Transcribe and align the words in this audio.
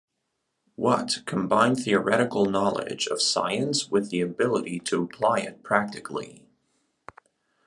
Watt 0.75 1.21
combined 1.27 1.83
theoretical 1.83 2.45
knowledge 2.45 3.05
of 3.05 3.21
science 3.21 3.91
with 3.91 4.09
the 4.09 4.19
ability 4.19 4.79
to 4.79 5.03
apply 5.03 5.41
it 5.41 5.61
practically. 5.61 6.47